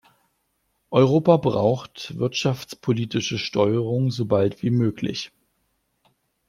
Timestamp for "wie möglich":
4.63-5.31